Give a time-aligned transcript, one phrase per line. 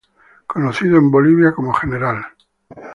[0.47, 2.25] Conocido en Bolivia como general.